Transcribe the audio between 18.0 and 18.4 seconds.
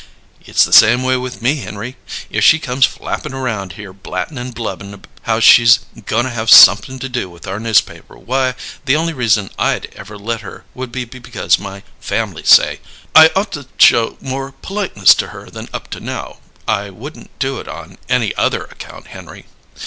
any